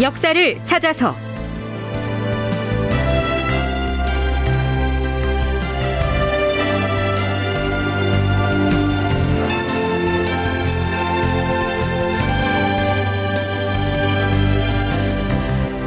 역사를 0.00 0.60
찾아서. 0.66 1.14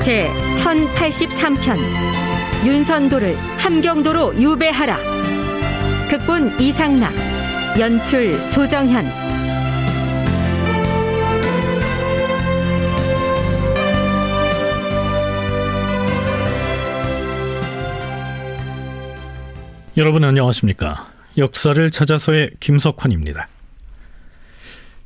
제 0.02 0.28
1083편 0.57 1.78
윤선도를 2.65 3.37
함경도로 3.57 4.42
유배하라. 4.42 4.98
극본 6.10 6.60
이상락 6.60 7.14
연출 7.79 8.50
조정현 8.50 9.06
여러분 20.00 20.24
안녕하십니까? 20.24 21.12
역사를 21.38 21.92
찾아서의 21.92 22.52
김석환입니다. 22.62 23.50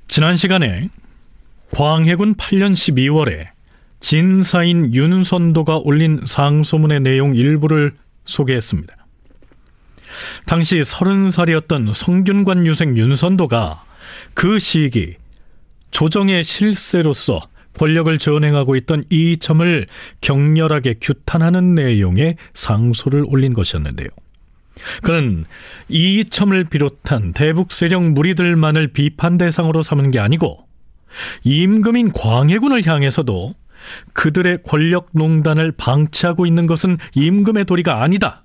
지난 0.07 0.35
시간에 0.35 0.87
광해군 1.73 2.35
8년 2.35 2.73
12월에 2.73 3.47
진사인 4.01 4.93
윤선도가 4.93 5.77
올린 5.77 6.21
상소문의 6.23 6.99
내용 6.99 7.35
일부를 7.35 7.95
소개했습니다. 8.25 8.95
당시 10.45 10.79
30살이었던 10.81 11.91
성균관 11.95 12.67
유생 12.67 12.95
윤선도가 12.95 13.83
그 14.35 14.59
시기 14.59 15.15
조정의 15.89 16.43
실세로서 16.43 17.41
권력을 17.79 18.15
전행하고 18.19 18.75
있던 18.75 19.05
이 19.09 19.37
점을 19.37 19.87
격렬하게 20.21 20.97
규탄하는 21.01 21.73
내용의 21.73 22.35
상소를 22.53 23.25
올린 23.25 23.53
것이었는데요. 23.53 24.09
그는 25.01 25.45
이첨을 25.89 26.65
비롯한 26.65 27.33
대북 27.33 27.71
세력 27.71 28.03
무리들만을 28.03 28.87
비판 28.89 29.37
대상으로 29.37 29.83
삼은 29.83 30.11
게 30.11 30.19
아니고 30.19 30.67
임금인 31.43 32.11
광해군을 32.13 32.85
향해서도 32.85 33.53
그들의 34.13 34.63
권력 34.63 35.09
농단을 35.11 35.73
방치하고 35.73 36.45
있는 36.45 36.65
것은 36.65 36.97
임금의 37.15 37.65
도리가 37.65 38.01
아니다. 38.01 38.43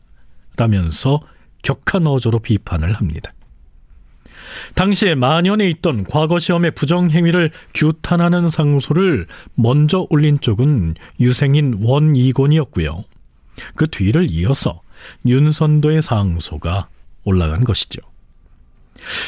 라면서 0.56 1.20
격한 1.62 2.06
어조로 2.06 2.40
비판을 2.40 2.92
합니다. 2.94 3.32
당시에 4.74 5.14
만연에 5.14 5.68
있던 5.70 6.04
과거 6.04 6.38
시험의 6.38 6.72
부정 6.72 7.10
행위를 7.10 7.50
규탄하는 7.74 8.50
상소를 8.50 9.26
먼저 9.54 10.06
올린 10.10 10.38
쪽은 10.40 10.94
유생인 11.20 11.80
원이곤이었고요. 11.82 13.04
그 13.74 13.86
뒤를 13.88 14.26
이어서 14.30 14.80
윤선도의 15.26 16.02
상소가 16.02 16.88
올라간 17.24 17.64
것이죠. 17.64 18.00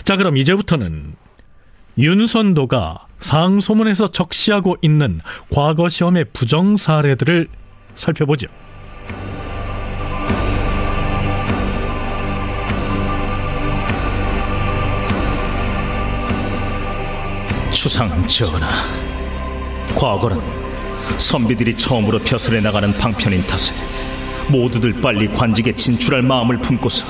자, 0.04 0.16
그럼 0.16 0.36
이제부터는 0.36 1.14
윤선도가 1.98 3.06
상소문에서 3.20 4.10
적시하고 4.10 4.76
있는 4.82 5.20
과거 5.52 5.88
시험의 5.88 6.26
부정 6.32 6.76
사례들을 6.76 7.48
살펴보죠. 7.94 8.48
추상 17.72 18.26
전하, 18.26 18.66
과거는 19.97 20.38
선비들이 21.19 21.76
처음으로 21.76 22.19
벼슬에 22.20 22.60
나가는 22.60 22.92
방편인 22.97 23.47
탓에 23.47 23.75
모두들 24.50 25.00
빨리 25.00 25.28
관직에 25.28 25.72
진출할 25.72 26.22
마음을 26.22 26.59
품고서 26.59 27.06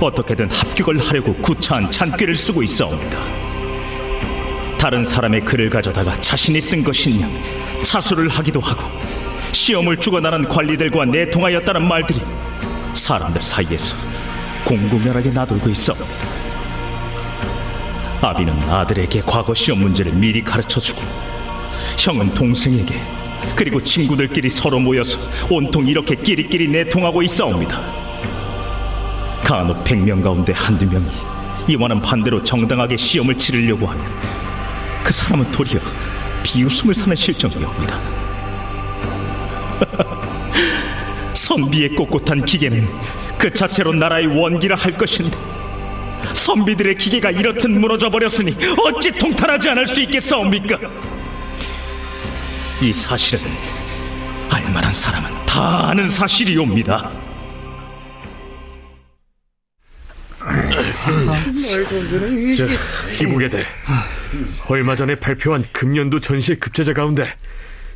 어떻게든 0.00 0.50
합격을 0.50 0.98
하려고 0.98 1.34
구차한 1.36 1.90
잔꾀를 1.90 2.34
쓰고 2.34 2.62
있어옵니다. 2.62 3.18
다른 4.78 5.04
사람의 5.04 5.42
글을 5.42 5.70
가져다가 5.70 6.16
자신이 6.16 6.60
쓴 6.60 6.82
것이냐 6.82 7.28
차수를 7.84 8.28
하기도 8.28 8.58
하고 8.58 8.82
시험을 9.52 9.98
주관하는 9.98 10.48
관리들과 10.48 11.04
내통하였다는 11.04 11.86
말들이 11.86 12.20
사람들 12.94 13.42
사이에서 13.42 13.96
공공연하게 14.64 15.30
나돌고 15.30 15.68
있어옵니다. 15.70 16.26
아비는 18.22 18.60
아들에게 18.62 19.22
과거 19.26 19.54
시험 19.54 19.80
문제를 19.80 20.12
미리 20.12 20.42
가르쳐주고 20.42 21.00
형은 21.98 22.34
동생에게 22.34 23.21
그리고 23.56 23.80
친구들끼리 23.80 24.48
서로 24.48 24.78
모여서 24.78 25.18
온통 25.50 25.86
이렇게 25.88 26.14
끼리끼리 26.14 26.68
내통하고 26.68 27.22
있어옵니다. 27.22 27.80
간혹 29.44 29.84
백 29.84 29.98
명 30.02 30.20
가운데 30.22 30.52
한두 30.52 30.86
명이 30.86 31.06
이와는 31.68 32.00
반대로 32.02 32.42
정당하게 32.42 32.96
시험을 32.96 33.36
치르려고 33.36 33.86
하면 33.86 34.04
그 35.04 35.12
사람은 35.12 35.50
도리어 35.52 35.80
비웃음을 36.42 36.94
사는 36.94 37.14
실정이옵니다. 37.14 37.98
선비의 41.34 41.90
꼿꼿한 41.90 42.44
기계는 42.44 42.88
그 43.38 43.52
자체로 43.52 43.92
나라의 43.92 44.26
원기라 44.26 44.76
할 44.76 44.92
것인데 44.92 45.36
선비들의 46.34 46.96
기계가 46.96 47.30
이렇듯 47.30 47.68
무너져 47.70 48.08
버렸으니 48.10 48.54
어찌 48.84 49.10
통탄하지 49.12 49.68
않을 49.70 49.86
수 49.86 50.00
있겠사옵니까? 50.02 50.78
이 52.82 52.92
사실은 52.92 53.44
알만한 54.50 54.92
사람은 54.92 55.46
다 55.46 55.90
아는 55.90 56.08
사실이옵니다. 56.08 57.12
자, 62.56 63.22
이보게돼. 63.22 63.64
얼마 64.66 64.96
전에 64.96 65.14
발표한 65.14 65.62
금년도 65.70 66.18
전시의 66.18 66.58
급제자 66.58 66.92
가운데 66.92 67.32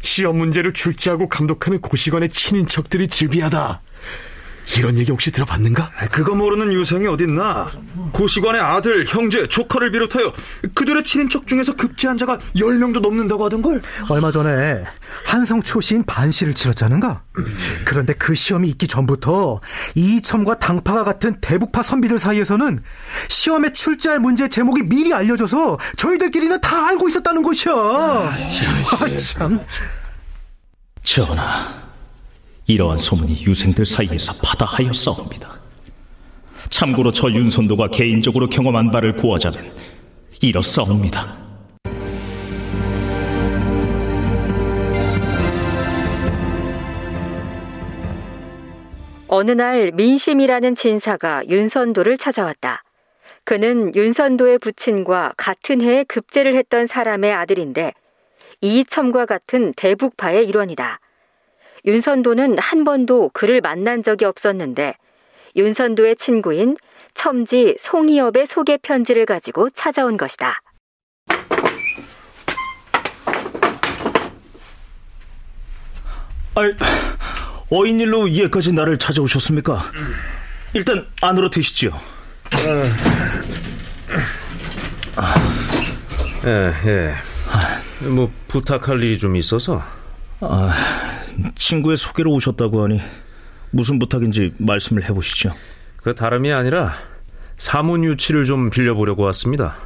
시험 0.03 0.39
문제를 0.39 0.73
출제하고 0.73 1.29
감독하는 1.29 1.81
고시관의 1.81 2.29
친인척들이 2.29 3.09
즐비하다. 3.09 3.81
이런 4.77 4.99
얘기 4.99 5.11
혹시 5.13 5.31
들어봤는가? 5.31 5.91
그거 6.11 6.35
모르는 6.35 6.73
유생이 6.73 7.07
어딨나? 7.07 7.71
고시관의 8.13 8.61
아들, 8.61 9.07
형제, 9.07 9.47
조카를 9.47 9.93
비롯하여 9.93 10.33
그들의 10.75 11.05
친인척 11.05 11.47
중에서 11.47 11.75
급제한 11.77 12.19
자가 12.19 12.39
10명도 12.57 13.01
넘는다고 13.01 13.45
하던걸? 13.45 13.81
얼마 14.11 14.31
전에 14.31 14.85
한성 15.25 15.63
초시인 15.63 16.05
반시를 16.05 16.55
치렀자는가? 16.55 17.23
그런데 17.85 18.13
그 18.15 18.35
시험이 18.35 18.69
있기 18.71 18.87
전부터 18.89 19.61
이첨과 19.95 20.59
당파가 20.59 21.05
같은 21.05 21.41
대북파 21.41 21.83
선비들 21.83 22.19
사이에서는 22.19 22.79
시험에 23.29 23.73
출제할 23.73 24.19
문제 24.19 24.49
제목이 24.49 24.83
미리 24.83 25.15
알려져서 25.15 25.79
저희들끼리는 25.97 26.61
다 26.61 26.89
알고 26.89 27.09
있었다는 27.09 27.43
것이야. 27.43 27.73
아, 27.73 28.37
참. 29.17 29.61
전하. 31.03 31.86
이러한 32.69 32.97
소문이 32.97 33.45
유생들 33.47 33.87
사이에서 33.87 34.33
파다하였사옵니다. 34.43 35.57
참고로 36.69 37.13
저 37.13 37.31
윤선도가 37.31 37.89
개인적으로 37.89 38.49
경험한 38.49 38.91
바를 38.91 39.15
구하자면 39.15 39.73
이렇사옵니다. 40.43 41.47
어느 49.29 49.51
날 49.51 49.93
민심이라는 49.93 50.75
진사가 50.75 51.47
윤선도를 51.49 52.17
찾아왔다. 52.17 52.83
그는 53.45 53.95
윤선도의 53.95 54.59
부친과 54.59 55.35
같은 55.37 55.81
해에 55.81 56.05
급제를 56.05 56.55
했던 56.55 56.87
사람의 56.87 57.33
아들인데 57.33 57.93
이첨과 58.61 59.27
같은 59.27 59.73
대북파의 59.77 60.47
일원이다. 60.49 61.01
윤선도는 61.87 62.59
한 62.59 62.85
번도 62.85 63.31
그를 63.33 63.61
만난 63.61 64.03
적이 64.03 64.25
없었는데 64.25 64.95
윤선도의 65.55 66.17
친구인 66.17 66.77
첨지 67.15 67.77
송이업의 67.79 68.47
소개 68.47 68.77
편지를 68.77 69.25
가지고 69.25 69.71
찾아온 69.71 70.17
것이다. 70.17 70.61
아, 76.57 76.63
어인일로 77.71 78.29
이에까지 78.29 78.73
나를 78.73 78.99
찾아오셨습니까? 78.99 79.81
일단 80.75 81.07
안으로 81.23 81.51
드시죠. 81.51 81.93
예, 86.45 86.73
예. 86.87 87.15
뭐 88.09 88.31
부탁할 88.49 89.03
일이 89.03 89.19
좀 89.19 89.37
있어서. 89.37 89.83
아, 90.41 90.75
친구의 91.67 91.97
소개로 91.97 92.31
오셨다고 92.33 92.85
하니 92.85 93.01
무슨 93.73 93.99
부탁인지 93.99 94.53
말씀을 94.61 95.03
해보시죠. 95.03 95.53
그 95.97 96.15
다름이 96.15 96.53
아니라 96.53 96.95
사문 97.57 98.05
유치를 98.05 98.45
좀 98.45 98.71
빌려보려고 98.71 99.25
왔습니다. 99.25 99.77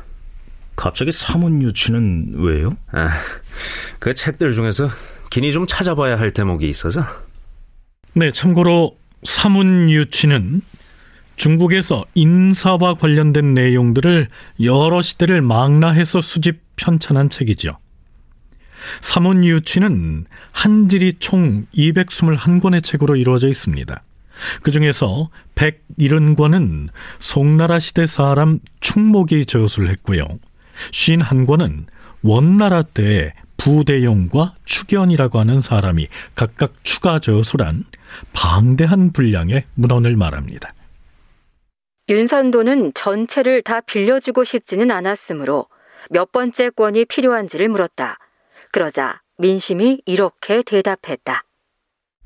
갑자기 0.77 1.11
사문 1.11 1.63
유치는 1.63 2.35
왜요? 2.37 2.73
아, 2.93 3.09
그 3.99 4.13
책들 4.13 4.53
중에서 4.53 4.91
긴히 5.31 5.53
좀 5.53 5.67
찾아봐야 5.67 6.17
할 6.17 6.33
대목이 6.33 6.69
있어서. 6.69 7.03
네, 8.13 8.31
참고로 8.31 8.99
사문 9.23 9.89
유치는 9.89 10.61
중국에서 11.37 12.05
인사와 12.15 12.95
관련된 12.95 13.55
내용들을 13.55 14.29
여러 14.63 15.01
시대를 15.01 15.41
망라해서 15.41 16.21
수집 16.21 16.61
편찬한 16.77 17.31
책이죠. 17.31 17.79
사문유치는 19.01 20.27
한질이 20.53 21.15
총 21.19 21.67
221권의 21.75 22.83
책으로 22.83 23.17
이루어져 23.17 23.49
있습니다. 23.49 24.03
그 24.63 24.71
중에서 24.71 25.29
170권은 25.55 26.89
송나라 27.19 27.79
시대 27.79 28.07
사람 28.07 28.59
충목이 28.81 29.47
저술을 29.47 29.91
했고요. 29.91 30.27
51권은 30.93 31.85
원나라 32.23 32.83
때의 32.83 33.33
부대용과 33.57 34.55
축연이라고 34.65 35.39
하는 35.39 35.61
사람이 35.61 36.09
각각 36.35 36.73
추가 36.83 37.19
저술한 37.19 37.85
방대한 38.33 39.13
분량의 39.13 39.65
문헌을 39.75 40.17
말합니다. 40.17 40.73
윤선도는 42.09 42.93
전체를 42.95 43.63
다 43.63 43.81
빌려주고 43.81 44.45
싶지는 44.45 44.91
않았으므로 44.91 45.67
몇 46.09 46.33
번째 46.33 46.71
권이 46.71 47.05
필요한지를 47.05 47.69
물었다. 47.69 48.19
그러자 48.73 49.21
민심이 49.39 50.01
이렇게 50.07 50.63
대답했다. 50.63 51.45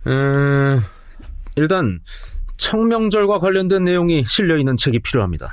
음, 0.06 0.80
일단 1.56 2.00
청명절과 2.58 3.38
관련된 3.38 3.84
내용이 3.84 4.24
실려 4.28 4.58
있는 4.58 4.76
책이 4.76 5.00
필요합니다. 5.00 5.52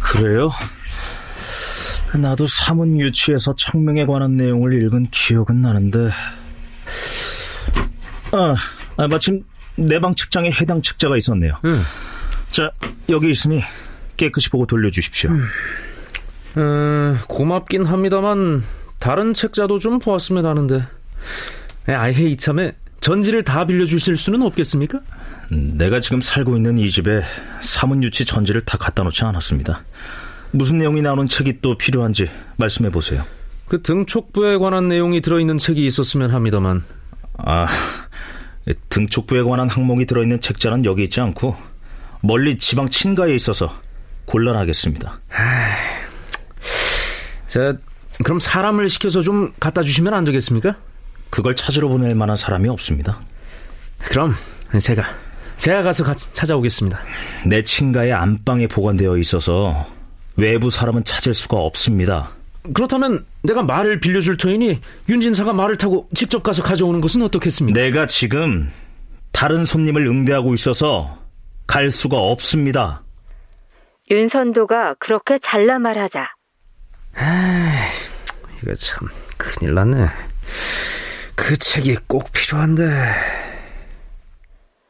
그래요? 0.00 0.48
나도 2.14 2.46
사문 2.46 3.00
유치에서 3.00 3.54
청명에 3.56 4.06
관한 4.06 4.36
내용을 4.36 4.72
읽은 4.84 5.04
기억은 5.10 5.60
나는데 5.60 6.10
아, 8.32 8.54
아, 8.96 9.08
마침 9.08 9.42
내 9.76 9.98
방 9.98 10.14
책장에 10.14 10.50
해당 10.52 10.80
책자가 10.80 11.16
있었네요 11.16 11.58
음. 11.64 11.82
자 12.50 12.70
여기 13.08 13.30
있으니 13.30 13.60
깨끗이 14.16 14.48
보고 14.48 14.64
돌려주십시오 14.66 15.30
음, 16.58 17.18
고맙긴 17.28 17.84
합니다만 17.84 18.62
다른 19.04 19.34
책자도 19.34 19.78
좀 19.80 19.98
보았으면 19.98 20.46
하는데. 20.46 20.82
아예 21.86 22.22
이참에 22.22 22.72
전지를 23.00 23.42
다 23.42 23.66
빌려주실 23.66 24.16
수는 24.16 24.40
없겠습니까? 24.40 24.98
내가 25.50 26.00
지금 26.00 26.22
살고 26.22 26.56
있는 26.56 26.78
이 26.78 26.88
집에 26.88 27.20
사문 27.60 28.02
유치 28.02 28.24
전지를 28.24 28.62
다 28.62 28.78
갖다 28.78 29.02
놓지 29.02 29.22
않았습니다 29.26 29.84
무슨 30.52 30.78
내용이 30.78 31.02
나오는 31.02 31.26
책이 31.26 31.58
또 31.60 31.76
필요한지 31.76 32.30
말씀해 32.56 32.88
보세요 32.88 33.26
그 33.68 33.82
등촉부에 33.82 34.56
관한 34.56 34.88
내용이 34.88 35.20
들어있는 35.20 35.58
책이 35.58 35.84
있었으면 35.84 36.30
합니다만. 36.30 36.82
아, 37.36 37.66
등촉부에 38.88 39.42
관한 39.42 39.68
항목이 39.68 40.06
들어있는 40.06 40.40
책자는 40.40 40.86
여기 40.86 41.04
있지 41.04 41.20
않고 41.20 41.54
멀리 42.22 42.56
지방 42.56 42.88
친가에 42.88 43.34
있어서 43.34 43.70
곤란하겠습니다. 44.24 45.20
자, 47.48 47.76
그럼 48.22 48.38
사람을 48.38 48.88
시켜서 48.88 49.20
좀 49.22 49.52
갖다 49.58 49.82
주시면 49.82 50.14
안 50.14 50.24
되겠습니까? 50.24 50.76
그걸 51.30 51.56
찾으러 51.56 51.88
보낼 51.88 52.14
만한 52.14 52.36
사람이 52.36 52.68
없습니다. 52.68 53.20
그럼 53.98 54.34
제가 54.80 55.04
제가 55.56 55.82
가서 55.82 56.04
같이 56.04 56.32
찾아오겠습니다. 56.32 57.00
내 57.46 57.62
친가의 57.62 58.12
안방에 58.12 58.66
보관되어 58.66 59.18
있어서 59.18 59.86
외부 60.36 60.70
사람은 60.70 61.04
찾을 61.04 61.34
수가 61.34 61.56
없습니다. 61.56 62.30
그렇다면 62.72 63.24
내가 63.42 63.62
말을 63.62 64.00
빌려줄 64.00 64.36
터이니 64.36 64.80
윤진사가 65.08 65.52
말을 65.52 65.76
타고 65.76 66.08
직접 66.14 66.42
가서 66.42 66.62
가져오는 66.62 67.00
것은 67.00 67.22
어떻겠습니까? 67.22 67.78
내가 67.78 68.06
지금 68.06 68.70
다른 69.32 69.64
손님을 69.64 70.06
응대하고 70.06 70.54
있어서 70.54 71.18
갈 71.66 71.90
수가 71.90 72.16
없습니다. 72.16 73.02
윤선도가 74.10 74.94
그렇게 74.98 75.38
잘라 75.38 75.78
말하자 75.78 76.28
이 77.16 78.03
거 78.64 78.74
참 78.74 79.08
큰일 79.36 79.74
났네. 79.74 80.08
그 81.34 81.56
책이 81.56 81.96
꼭 82.06 82.30
필요한데. 82.32 82.84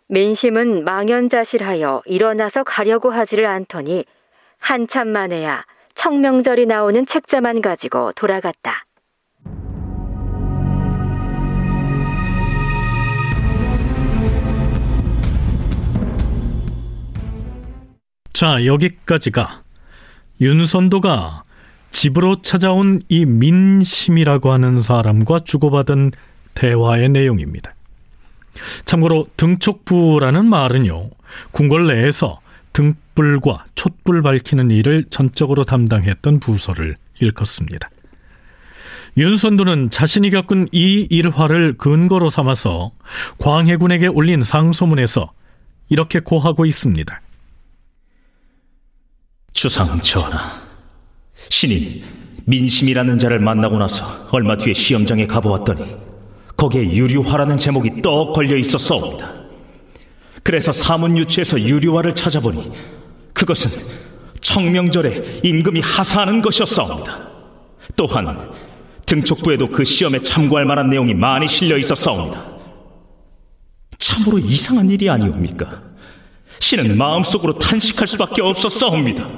민심은 0.09 0.85
망연자실하여 0.85 2.03
일어나서 2.07 2.63
가려고 2.63 3.11
하지를 3.11 3.47
않더니 3.47 4.05
한참 4.59 5.09
만에야 5.09 5.65
청명절이 5.95 6.67
나오는 6.67 7.07
책자만 7.07 7.63
가지고 7.63 8.13
돌아갔다. 8.13 8.85
자, 18.33 18.65
여기까지가 18.67 19.63
윤선도가 20.41 21.44
집으로 21.95 22.43
찾아온 22.43 23.01
이 23.09 23.25
민심이라고 23.25 24.53
하는 24.53 24.83
사람과 24.83 25.41
주고받은 25.45 26.11
대화의 26.55 27.09
내용입니다. 27.09 27.73
참고로 28.85 29.29
등촉부라는 29.37 30.45
말은요, 30.45 31.11
궁궐 31.53 31.87
내에서 31.87 32.41
등불과 32.73 33.67
촛불 33.77 34.23
밝히는 34.23 34.73
일을 34.73 35.05
전적으로 35.09 35.63
담당했던 35.63 36.41
부서를 36.41 36.97
일컫습니다. 37.21 37.89
윤선도는 39.17 39.91
자신이 39.91 40.31
겪은 40.31 40.71
이 40.73 41.07
일화를 41.09 41.77
근거로 41.79 42.29
삼아서 42.29 42.91
광해군에게 43.39 44.09
올린 44.09 44.43
상소문에서 44.43 45.33
이렇게 45.89 46.19
고하고 46.19 46.67
있습니다. 46.67 47.21
주상 49.53 50.01
전하, 50.01 50.64
신이 51.51 52.03
민심이라는 52.47 53.19
자를 53.19 53.39
만나고 53.39 53.79
나서 53.79 54.29
얼마 54.31 54.57
뒤에 54.57 54.75
시험장에 54.75 55.27
가보았더니 55.27 55.97
거기에 56.57 56.93
유류화라는 56.93 57.57
제목이 57.57 58.03
떡 58.03 58.33
걸려 58.33 58.57
있었사옵니다. 58.57 59.33
그래서 60.43 60.73
사문유치에서 60.73 61.61
유류화를 61.61 62.15
찾아보니 62.15 62.71
그것은 63.33 63.71
청명절에 64.41 65.41
임금이 65.43 65.81
하사하는 65.81 66.43
것이었사옵니다. 66.43 67.31
또한 67.97 68.53
등촉부에도 69.07 69.69
그 69.71 69.85
시험에 69.85 70.21
참고할 70.21 70.67
만한 70.67 70.91
내용이 70.91 71.15
많이 71.15 71.49
실려 71.49 71.79
있었사옵니다. 71.79 72.45
참으로 73.99 74.39
이상한 74.39 74.91
일이 74.91 75.09
아니옵니까? 75.09 75.83
신은 76.61 76.97
마음속으로 76.97 77.59
탄식할 77.59 78.07
수밖에 78.07 78.43
없었사옵니다. 78.43 79.29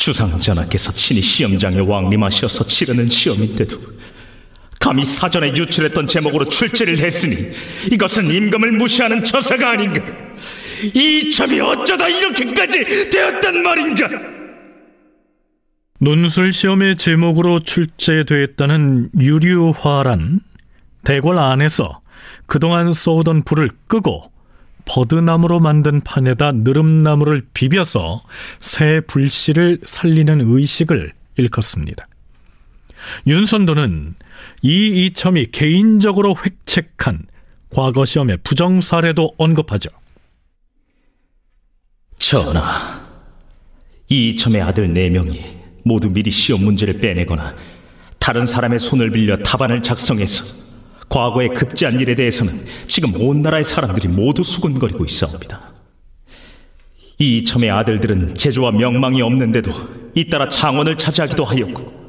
주상전하께서 0.00 0.92
친히 0.92 1.20
시험장에 1.20 1.78
왕림하셔서 1.80 2.64
치르는 2.64 3.08
시험인데도 3.08 3.78
감히 4.80 5.04
사전에 5.04 5.48
유출했던 5.54 6.06
제목으로 6.06 6.48
출제를 6.48 6.98
했으니 6.98 7.50
이것은 7.92 8.32
임금을 8.32 8.72
무시하는 8.72 9.22
처사가 9.22 9.72
아닌가? 9.72 10.02
이 10.94 11.30
점이 11.30 11.60
어쩌다 11.60 12.08
이렇게까지 12.08 13.10
되었단 13.10 13.62
말인가? 13.62 14.08
논술 16.00 16.54
시험의 16.54 16.96
제목으로 16.96 17.60
출제됐다는 17.60 19.10
유류화란 19.20 20.40
대궐 21.04 21.38
안에서 21.38 22.00
그동안 22.46 22.94
쏘던 22.94 23.42
불을 23.42 23.68
끄고 23.86 24.29
버드나무로 24.84 25.60
만든 25.60 26.00
판에다 26.00 26.52
느릅나무를 26.52 27.46
비벼서 27.54 28.22
새 28.60 29.00
불씨를 29.06 29.80
살리는 29.84 30.40
의식을 30.40 31.12
일컫습니다. 31.36 32.06
윤선도는 33.26 34.14
이 34.62 35.06
이첨이 35.06 35.50
개인적으로 35.50 36.34
획책한 36.34 37.26
과거 37.74 38.04
시험의 38.04 38.38
부정 38.42 38.80
사례도 38.80 39.34
언급하죠. 39.38 39.90
전하, 42.18 43.00
이첨의 44.08 44.60
아들 44.60 44.92
네 44.92 45.08
명이 45.08 45.40
모두 45.84 46.10
미리 46.10 46.30
시험 46.30 46.64
문제를 46.64 47.00
빼내거나 47.00 47.56
다른 48.18 48.46
사람의 48.46 48.78
손을 48.78 49.10
빌려 49.10 49.36
답안을 49.38 49.82
작성해서 49.82 50.69
과거에 51.10 51.48
급제한 51.48 51.98
일에 52.00 52.14
대해서는 52.14 52.64
지금 52.86 53.20
온 53.20 53.42
나라의 53.42 53.64
사람들이 53.64 54.08
모두 54.08 54.42
수군거리고 54.44 55.04
있사옵니다. 55.04 55.74
이첨의 57.18 57.68
아들들은 57.70 58.36
제조와 58.36 58.70
명망이 58.70 59.20
없는데도 59.20 59.70
잇따라 60.14 60.48
창원을 60.48 60.96
차지하기도 60.96 61.44
하였고 61.44 62.00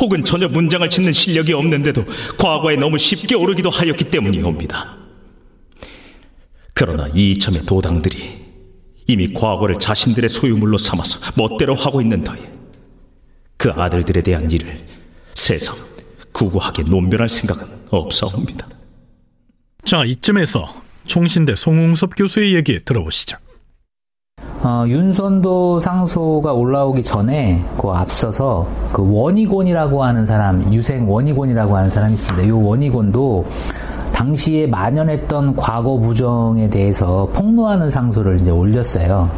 혹은 0.00 0.22
전혀 0.22 0.48
문장을 0.48 0.88
짓는 0.88 1.12
실력이 1.12 1.54
없는데도 1.54 2.04
과거에 2.36 2.76
너무 2.76 2.98
쉽게 2.98 3.34
오르기도 3.34 3.70
하였기 3.70 4.04
때문이옵니다. 4.10 4.96
그러나 6.74 7.08
이첨의 7.14 7.64
도당들이 7.64 8.44
이미 9.06 9.28
과거를 9.28 9.78
자신들의 9.78 10.28
소유물로 10.28 10.76
삼아서 10.76 11.20
멋대로 11.36 11.74
하고 11.74 12.02
있는 12.02 12.22
터에 12.22 12.38
그 13.56 13.70
아들들에 13.70 14.22
대한 14.22 14.50
일을 14.50 14.84
세상 15.32 15.74
구구하게 16.32 16.82
논변할 16.82 17.30
생각은 17.30 17.75
없사옵니다. 17.90 18.66
자, 19.84 20.04
이쯤에서 20.04 20.66
총신대 21.04 21.54
송웅섭 21.54 22.10
교수의 22.16 22.54
얘기 22.54 22.84
들어보시죠. 22.84 23.36
어, 24.62 24.84
윤선도 24.88 25.78
상소가 25.78 26.52
올라오기 26.52 27.04
전에 27.04 27.64
그 27.78 27.88
앞서서 27.90 28.66
그 28.92 29.02
원희곤이라고 29.08 30.02
하는 30.02 30.26
사람, 30.26 30.72
유생 30.72 31.08
원희곤이라고 31.08 31.76
하는 31.76 31.90
사람이 31.90 32.14
있습니다. 32.14 32.48
이 32.48 32.50
원희곤도 32.50 33.46
당시에 34.12 34.66
만연했던 34.66 35.54
과거 35.56 35.98
부정에 35.98 36.68
대해서 36.68 37.28
폭로하는 37.32 37.90
상소를 37.90 38.40
이제 38.40 38.50
올렸어요. 38.50 39.30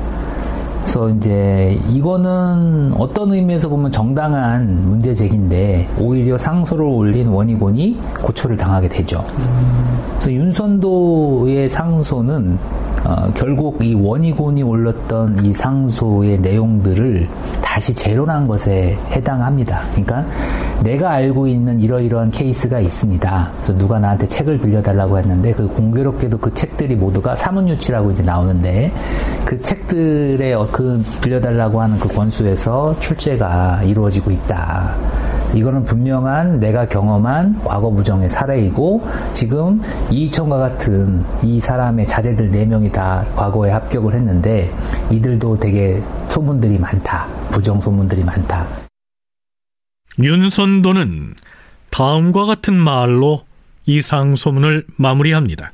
그래서 0.82 1.10
이제 1.10 1.78
이거는 1.88 2.92
어떤 2.96 3.32
의미에서 3.32 3.68
보면 3.68 3.90
정당한 3.90 4.88
문제 4.88 5.14
제기인데 5.14 5.86
오히려 6.00 6.38
상소를 6.38 6.84
올린 6.84 7.28
원희곤이 7.28 7.98
고초를 8.22 8.56
당하게 8.56 8.88
되죠. 8.88 9.22
그래서 10.12 10.32
윤선도의 10.32 11.68
상소는 11.68 12.58
어, 13.04 13.30
결국 13.34 13.82
이 13.84 13.94
원희곤이 13.94 14.62
올렸던 14.62 15.44
이 15.44 15.52
상소의 15.52 16.40
내용들을 16.40 17.28
다시 17.62 17.94
재론한 17.94 18.48
것에 18.48 18.96
해당합니다. 19.10 19.80
그러니까 19.92 20.24
내가 20.82 21.10
알고 21.10 21.46
있는 21.46 21.80
이러이러한 21.80 22.30
케이스가 22.30 22.80
있습니다. 22.80 23.50
그래서 23.56 23.78
누가 23.78 23.98
나한테 23.98 24.28
책을 24.28 24.58
빌려달라고 24.58 25.18
했는데 25.18 25.52
그 25.52 25.66
공교롭게도 25.68 26.38
그 26.38 26.54
책들이 26.54 26.94
모두가 26.94 27.34
사문유치라고 27.34 28.12
이제 28.12 28.22
나오는데 28.22 28.92
그 29.44 29.60
책들의 29.60 30.54
어, 30.54 30.68
그 30.70 31.02
빌려달라고 31.22 31.80
하는 31.80 31.98
그 31.98 32.08
권수에서 32.08 32.98
출제가 33.00 33.82
이루어지고 33.84 34.30
있다. 34.30 34.94
이거는 35.54 35.82
분명한 35.82 36.60
내가 36.60 36.86
경험한 36.86 37.62
과거 37.64 37.90
부정의 37.90 38.28
사례이고 38.28 39.02
지금 39.32 39.80
이천과 40.10 40.58
같은 40.58 41.24
이 41.42 41.58
사람의 41.58 42.06
자제들 42.06 42.50
4명이 42.50 42.92
다 42.92 43.24
과거에 43.34 43.70
합격을 43.70 44.14
했는데 44.14 44.70
이들도 45.10 45.58
되게 45.58 46.02
소문들이 46.28 46.78
많다. 46.78 47.26
부정 47.50 47.80
소문들이 47.80 48.22
많다. 48.24 48.87
윤선도는 50.20 51.34
다음과 51.90 52.44
같은 52.44 52.74
말로 52.74 53.44
이 53.86 54.02
상 54.02 54.36
소문을 54.36 54.84
마무리합니다. 54.96 55.72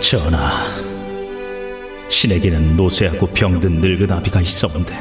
전하, 0.00 0.64
신에게는 2.08 2.76
노쇠하고 2.76 3.28
병든 3.28 3.80
늙은 3.80 4.12
아비가 4.12 4.40
있었는데 4.40 4.94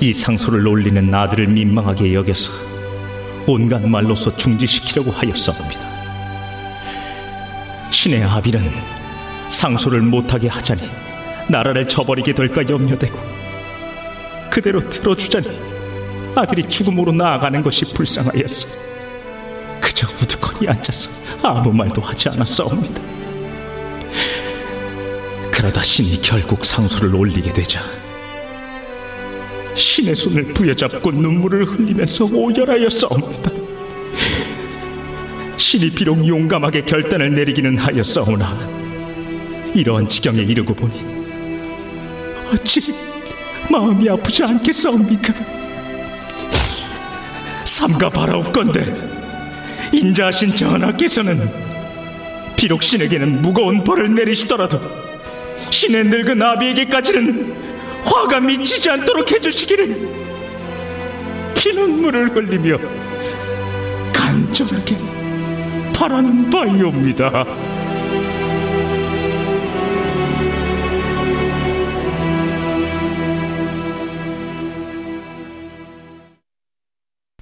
이 0.00 0.12
상소를 0.12 0.66
올리는 0.66 1.12
아들을 1.14 1.46
민망하게 1.46 2.14
여겨서 2.14 2.52
온갖 3.46 3.86
말로서 3.86 4.36
중지시키려고 4.36 5.10
하였사옵니다. 5.12 5.85
신의 8.06 8.22
아비는 8.22 8.60
상소를 9.48 10.00
못하게 10.00 10.46
하자니 10.46 10.80
나라를 11.48 11.88
저버리게 11.88 12.34
될까 12.34 12.62
염려되고 12.68 13.18
그대로 14.48 14.78
들어주자니 14.88 15.48
아들이 16.36 16.62
죽음으로 16.62 17.10
나아가는 17.10 17.60
것이 17.62 17.84
불쌍하였어. 17.92 18.78
그저 19.80 20.06
우두커니 20.06 20.68
앉아서 20.68 21.10
아무 21.42 21.72
말도 21.72 22.00
하지 22.00 22.28
않았사옵니다. 22.28 23.02
그러다 25.50 25.82
신이 25.82 26.22
결국 26.22 26.64
상소를 26.64 27.12
올리게 27.12 27.52
되자 27.52 27.80
신의 29.74 30.14
손을 30.14 30.52
부여잡고 30.52 31.10
눈물을 31.10 31.64
흘리면서 31.64 32.26
오열하였사옵니다. 32.26 33.65
신이 35.76 35.90
비록 35.90 36.26
용감하게 36.26 36.82
결단을 36.82 37.34
내리기는 37.34 37.76
하였사오나 37.76 38.58
이러한 39.74 40.08
지경에 40.08 40.40
이르고 40.40 40.72
보니 40.72 41.04
어찌 42.50 42.94
마음이 43.70 44.08
아프지 44.08 44.42
않겠사옵니까? 44.42 45.34
삼가 47.66 48.08
바라옵건대 48.08 48.94
인자하신 49.92 50.56
전하께서는 50.56 51.46
비록 52.56 52.82
신에게는 52.82 53.42
무거운 53.42 53.84
벌을 53.84 54.14
내리시더라도 54.14 54.80
신의 55.68 56.04
늙은 56.04 56.40
아비에게까지는 56.40 57.54
화가 58.02 58.40
미치지 58.40 58.88
않도록 58.88 59.30
해주시기를 59.30 60.08
피눈물을 61.54 62.34
흘리며 62.34 62.78
간절하게 64.14 65.25
바라는 65.98 66.50
바이옵니다. 66.50 67.30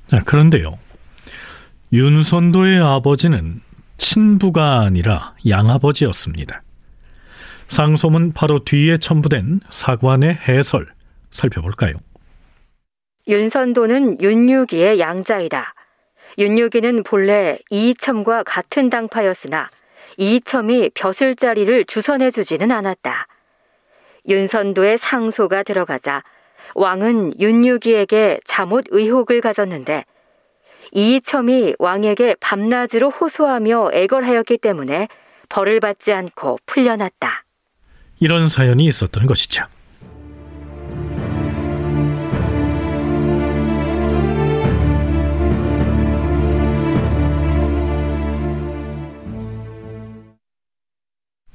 자, 0.09 0.21
그런데요. 0.25 0.79
윤선도의 1.93 2.81
아버지는 2.81 3.61
친부가 3.99 4.81
아니라 4.83 5.35
양아버지였습니다. 5.49 6.63
상소문 7.67 8.33
바로 8.33 8.61
뒤에 8.65 8.99
첨부된 8.99 9.61
사관의 9.71 10.35
해설 10.47 10.87
살펴볼까요? 11.31 11.95
윤선도는 13.27 14.21
윤유기의 14.21 15.01
양자이다. 15.01 15.74
윤유기는 16.39 17.03
본래 17.05 17.59
이이첨과 17.71 18.43
같은 18.45 18.91
당파였으나 18.91 19.69
이이첨이 20.17 20.91
벼슬 20.95 21.35
자리를 21.35 21.85
주선해 21.85 22.31
주지는 22.31 22.71
않았다. 22.71 23.27
윤선도의 24.29 24.99
상소가 24.99 25.63
들어가자 25.63 26.23
왕은 26.75 27.39
윤유기에게 27.39 28.41
잠옷 28.45 28.87
의혹을 28.89 29.41
가졌는데 29.41 30.05
이이첨이 30.93 31.75
왕에게 31.79 32.37
밤낮으로 32.41 33.11
호소하며 33.11 33.91
애걸하였기 33.93 34.59
때문에 34.59 35.09
벌을 35.49 35.81
받지 35.81 36.13
않고 36.13 36.59
풀려났다. 36.67 37.45
이런 38.21 38.49
사연이 38.49 38.87
있었던 38.87 39.27
것이죠. 39.27 39.67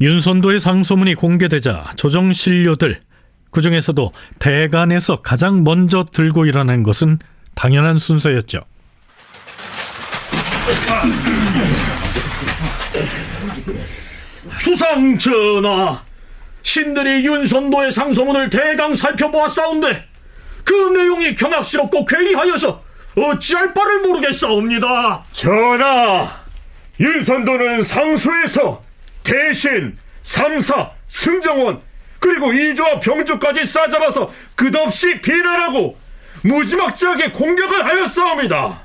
윤선도의 0.02 0.62
상소문이 0.62 1.16
공개되자 1.16 1.92
조정신료들 1.98 3.02
그 3.52 3.62
중에서도 3.62 4.14
대간에서 4.40 5.18
가장 5.18 5.64
먼저 5.64 6.06
들고 6.06 6.46
일어난 6.46 6.84
것은 6.84 7.20
당연한 7.56 7.98
순서였죠. 7.98 8.62
주상 14.58 15.18
전하, 15.18 16.04
신들이 16.62 17.26
윤선도의 17.26 17.92
상소문을 17.92 18.50
대강 18.50 18.96
살펴보았사온데 18.96 20.06
그 20.64 20.74
내용이 20.74 21.36
경악스럽고 21.36 22.06
괴이하여서 22.06 22.84
어찌할 23.18 23.74
바를 23.74 24.00
모르겠사옵니다. 24.02 25.24
전하, 25.34 26.32
윤선도는 27.00 27.84
상소에서 27.84 28.89
대신, 29.30 29.96
삼사, 30.24 30.90
승정원 31.08 31.82
그리고 32.20 32.52
이조와 32.52 33.00
병주까지 33.00 33.64
싸잡아서 33.64 34.34
끝없이 34.56 35.22
비난하고 35.22 35.98
무지막지하게 36.44 37.32
공격을 37.32 37.86
하였사옵니다. 37.86 38.82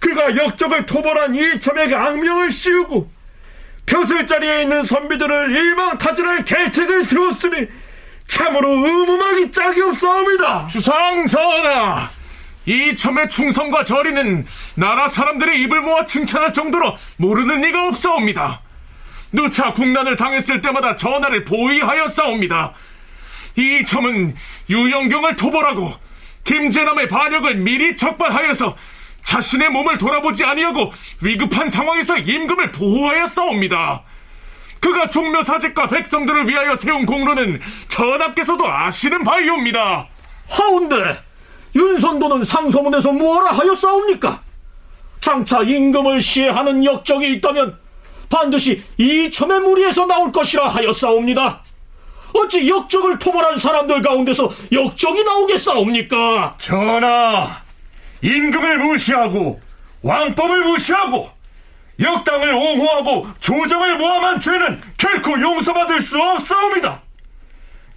그가 0.00 0.36
역적을 0.36 0.86
토벌한 0.86 1.34
이첨에게 1.36 1.94
악명을 1.94 2.50
씌우고 2.50 3.10
벼슬 3.86 4.26
자리에 4.26 4.62
있는 4.62 4.82
선비들을 4.82 5.56
일망타진할 5.56 6.44
계책을 6.44 7.04
세웠으니 7.04 7.68
참으로 8.26 8.68
의무막이 8.70 9.52
짝이 9.52 9.80
없사옵니다. 9.82 10.66
주상 10.66 11.26
전하, 11.26 12.10
이첨의 12.66 13.30
충성과 13.30 13.84
절이는 13.84 14.46
나라 14.74 15.06
사람들의 15.06 15.60
입을 15.62 15.82
모아 15.82 16.06
칭찬할 16.06 16.52
정도로 16.52 16.96
모르는 17.18 17.62
이가 17.62 17.86
없사옵니다. 17.86 18.64
누차 19.34 19.74
국난을 19.74 20.14
당했을 20.14 20.60
때마다 20.60 20.94
전하를 20.94 21.42
보위하였사옵니다. 21.44 22.72
이첨은 23.56 24.34
유영경을 24.70 25.34
토벌하고 25.34 25.92
김재남의 26.44 27.08
반역을 27.08 27.56
미리 27.56 27.96
적발하여서 27.96 28.76
자신의 29.24 29.70
몸을 29.70 29.98
돌아보지 29.98 30.44
아니하고 30.44 30.92
위급한 31.20 31.68
상황에서 31.68 32.16
임금을 32.18 32.70
보호하여 32.70 33.26
싸웁니다. 33.26 34.02
그가 34.78 35.08
종묘사직과 35.10 35.88
백성들을 35.88 36.48
위하여 36.48 36.76
세운 36.76 37.04
공로는 37.04 37.60
전하께서도 37.88 38.64
아시는 38.68 39.24
바이옵니다. 39.24 40.06
하운데 40.48 41.18
윤선도는 41.74 42.44
상소문에서 42.44 43.10
무엇라 43.10 43.50
하여 43.50 43.74
싸웁니까? 43.74 44.42
장차 45.20 45.62
임금을 45.62 46.20
시해하는 46.20 46.84
역적이 46.84 47.32
있다면 47.32 47.83
반드시 48.34 48.82
이첨의 48.98 49.60
무리에서 49.60 50.06
나올 50.06 50.32
것이라 50.32 50.66
하여 50.66 50.92
싸웁니다. 50.92 51.62
어찌 52.32 52.68
역적을 52.68 53.20
토벌한 53.20 53.56
사람들 53.56 54.02
가운데서 54.02 54.50
역적이 54.72 55.22
나오겠사옵니까? 55.22 56.56
전하, 56.58 57.62
임금을 58.22 58.78
무시하고 58.78 59.60
왕법을 60.02 60.64
무시하고 60.64 61.30
역당을 62.00 62.52
옹호하고 62.52 63.28
조정을 63.38 63.98
모함한 63.98 64.40
죄는 64.40 64.80
결코 64.98 65.40
용서받을 65.40 66.00
수 66.00 66.20
없사옵니다. 66.20 67.02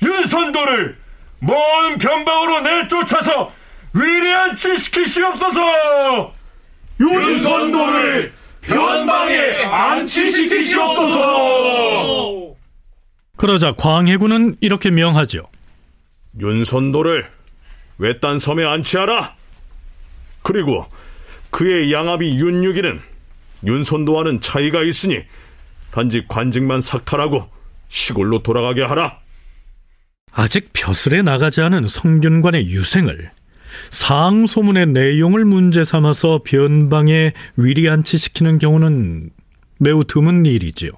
윤선도를 0.03 0.99
먼 1.39 1.97
변방으로 1.97 2.61
내쫓아서 2.61 3.51
위대한 3.91 4.55
치시키시옵소서. 4.55 6.31
윤선도를 6.99 8.36
변방에 8.61 9.65
안치시키시옵소서. 9.65 12.55
그러자 13.35 13.73
광해군은 13.73 14.55
이렇게 14.61 14.89
명하죠. 14.89 15.47
윤선도를 16.39 17.29
외딴 17.99 18.39
섬에 18.39 18.65
안치하라. 18.65 19.35
그리고 20.41 20.87
그의 21.51 21.93
양압이 21.93 22.37
윤유기는 22.37 22.99
윤선도와는 23.65 24.41
차이가 24.41 24.81
있으니 24.83 25.19
단지 25.91 26.25
관직만 26.27 26.81
삭탈하고 26.81 27.47
시골로 27.89 28.43
돌아가게 28.43 28.83
하라. 28.83 29.19
아직 30.31 30.71
벼슬에 30.73 31.21
나가지 31.21 31.61
않은 31.61 31.87
성균관의 31.87 32.67
유생을 32.67 33.31
상소문의 33.89 34.87
내용을 34.87 35.45
문제 35.45 35.83
삼아서 35.83 36.41
변방에 36.43 37.33
위리안치시키는 37.55 38.59
경우는 38.59 39.29
매우 39.79 40.03
드문 40.03 40.45
일이지요. 40.45 40.91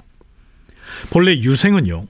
본래 1.11 1.33
유생은요, 1.33 2.05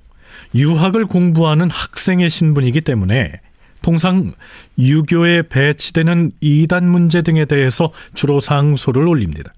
유학을 0.56 1.06
공부하는 1.06 1.70
학생의 1.70 2.30
신분이기 2.30 2.82
때문에 2.82 3.40
통상 3.82 4.34
유교에 4.78 5.44
배치되는 5.44 6.32
이단 6.42 6.90
문제 6.90 7.22
등에 7.22 7.46
대해서 7.46 7.92
주로 8.14 8.40
상소를 8.40 9.08
올립니다. 9.08 9.54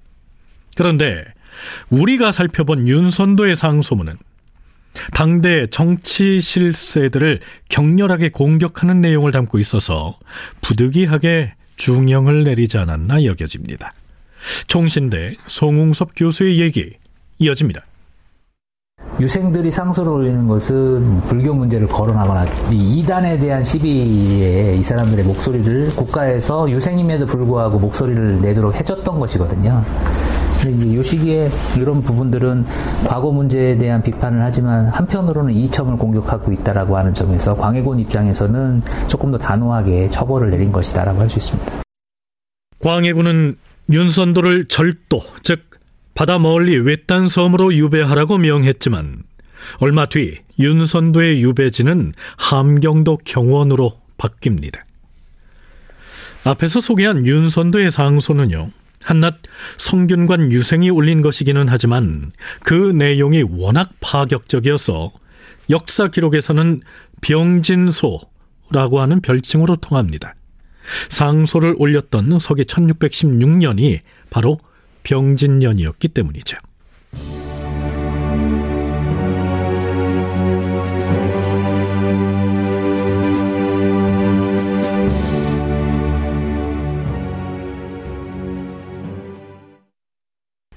그런데 0.75 1.25
우리가 1.89 2.31
살펴본 2.31 2.87
윤선도의 2.87 3.55
상소문은 3.55 4.17
당대 5.13 5.67
정치 5.67 6.41
실세들을 6.41 7.39
격렬하게 7.69 8.29
공격하는 8.29 9.01
내용을 9.01 9.31
담고 9.31 9.59
있어서 9.59 10.17
부득이하게 10.61 11.53
중형을 11.77 12.43
내리지 12.43 12.77
않았나 12.77 13.23
여겨집니다. 13.23 13.93
총신대 14.67 15.37
송웅섭 15.45 16.11
교수의 16.15 16.59
얘기 16.59 16.91
이어집니다. 17.39 17.85
유생들이 19.19 19.71
상소를 19.71 20.11
올리는 20.11 20.47
것은 20.47 21.21
불교 21.21 21.53
문제를 21.53 21.87
거론하거나 21.87 22.45
이 22.71 22.99
이단에 22.99 23.37
대한 23.37 23.63
시비에 23.63 24.75
이 24.75 24.83
사람들의 24.83 25.25
목소리를 25.25 25.89
국가에서 25.89 26.69
유생임에도 26.69 27.25
불구하고 27.25 27.77
목소리를 27.79 28.41
내도록 28.41 28.75
해줬던 28.75 29.19
것이거든요. 29.19 29.83
이 30.69 31.03
시기에 31.03 31.49
이런 31.77 32.01
부분들은 32.01 32.65
과거 33.07 33.31
문제에 33.31 33.75
대한 33.75 34.03
비판을 34.03 34.41
하지만 34.41 34.87
한편으로는 34.87 35.53
이 35.53 35.69
점을 35.71 35.95
공격하고 35.97 36.51
있다라고 36.51 36.97
하는 36.97 37.13
점에서 37.13 37.55
광해군 37.55 37.99
입장에서는 37.99 38.83
조금 39.07 39.31
더 39.31 39.37
단호하게 39.37 40.09
처벌을 40.09 40.51
내린 40.51 40.71
것이다라고 40.71 41.19
할 41.19 41.29
수 41.29 41.39
있습니다. 41.39 41.81
광해군은 42.79 43.57
윤선도를 43.91 44.65
절도, 44.65 45.21
즉 45.43 45.61
바다 46.13 46.39
멀리 46.39 46.77
외딴 46.77 47.27
섬으로 47.27 47.73
유배하라고 47.73 48.37
명했지만 48.37 49.23
얼마 49.79 50.05
뒤 50.05 50.39
윤선도의 50.59 51.41
유배지는 51.41 52.13
함경도 52.37 53.19
경원으로 53.23 53.93
바뀝니다. 54.17 54.79
앞에서 56.43 56.81
소개한 56.81 57.25
윤선도의 57.25 57.91
상소는요. 57.91 58.69
한낱 59.03 59.35
성균관 59.77 60.51
유생이 60.51 60.89
올린 60.89 61.21
것이기는 61.21 61.67
하지만 61.69 62.31
그 62.63 62.73
내용이 62.73 63.43
워낙 63.43 63.91
파격적이어서 63.99 65.11
역사 65.69 66.07
기록에서는 66.07 66.81
병진소라고 67.21 68.99
하는 68.99 69.21
별칭으로 69.21 69.77
통합니다. 69.77 70.35
상소를 71.09 71.75
올렸던 71.77 72.39
서기 72.39 72.63
1616년이 72.63 73.99
바로 74.29 74.59
병진년이었기 75.03 76.09
때문이죠. 76.09 76.57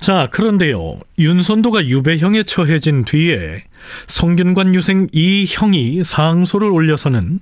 자, 0.05 0.29
그런데요. 0.31 0.99
윤선도가 1.19 1.87
유배형에 1.87 2.43
처해진 2.43 3.07
뒤에 3.07 3.65
성균관 4.07 4.75
유생 4.75 5.09
이 5.13 5.47
형이 5.49 6.05
상소를 6.05 6.69
올려서는 6.69 7.41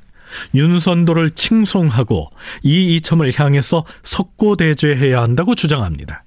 윤선도를 0.55 1.31
칭송하고 1.31 2.31
이 2.63 2.95
이첨을 2.95 3.33
향해서 3.37 3.85
석고대죄해야 4.05 5.21
한다고 5.21 5.57
주장합니다. 5.57 6.23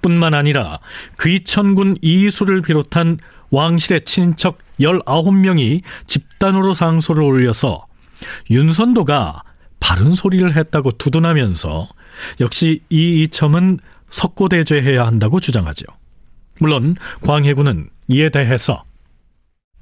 뿐만 0.00 0.32
아니라 0.32 0.78
귀천군 1.20 1.98
이수를 2.00 2.62
비롯한 2.62 3.18
왕실의 3.50 4.06
친척 4.06 4.56
19명이 4.80 5.82
집단으로 6.06 6.72
상소를 6.72 7.22
올려서 7.22 7.84
윤선도가 8.48 9.42
바른 9.80 10.12
소리를 10.12 10.50
했다고 10.56 10.92
두둔하면서 10.92 11.88
역시 12.40 12.80
이 12.88 13.20
이첨은 13.22 13.80
석고대죄해야 14.10 15.06
한다고 15.06 15.40
주장하죠. 15.40 15.86
물론 16.58 16.96
광해군은 17.22 17.90
이에 18.08 18.30
대해서 18.30 18.84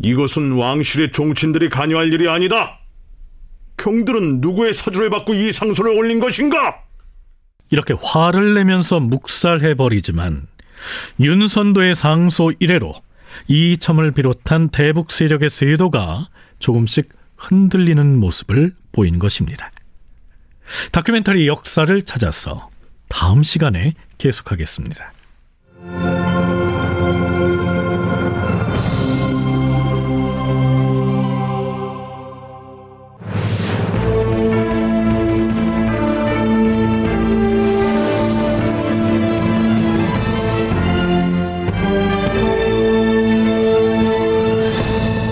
이것은 0.03 0.53
왕실의 0.53 1.13
종친들이 1.13 1.69
관여할 1.69 2.13
일이 2.13 2.29
아니다. 2.29 2.81
경들은 3.79 4.41
누구의 4.41 4.75
사주를 4.75 5.11
받고 5.11 5.35
이 5.35 5.53
상소를 5.53 5.97
올린 5.97 6.21
것인가? 6.21 6.83
이렇게 7.71 7.95
화를 8.01 8.55
내면서 8.55 9.01
묵살해버리지만 9.01 10.47
윤선도의 11.21 11.95
상소 11.95 12.53
이래로 12.59 12.95
이첨을 13.49 14.13
비롯한 14.13 14.69
대북 14.69 15.11
세력의 15.11 15.51
세도가 15.51 16.29
조금씩 16.59 17.09
흔들리는 17.37 18.19
모습을 18.19 18.75
보인 18.93 19.19
것입니다. 19.19 19.71
다큐멘터리 20.93 21.47
역사를 21.47 22.03
찾아서 22.03 22.71
다음 23.09 23.43
시간에 23.43 23.95
계속하겠습니다. 24.19 25.13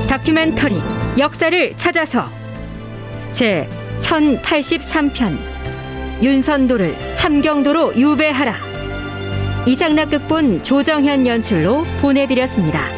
다큐멘터리 0.09 0.77
역사를 1.19 1.77
찾아서 1.77 2.29
제 3.33 3.69
1083편 4.01 5.37
윤선도를 6.23 7.19
함경도로 7.19 7.97
유배하라 7.97 8.64
이상락 9.67 10.11
극본 10.11 10.63
조정현 10.63 11.27
연출로 11.27 11.85
보내드렸습니다. 12.03 12.94